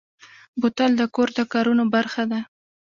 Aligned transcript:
بوتل 0.59 0.91
د 0.97 1.01
کور 1.15 1.29
د 1.37 1.39
کارونو 1.53 1.83
برخه 1.95 2.23
ده. 2.31 2.39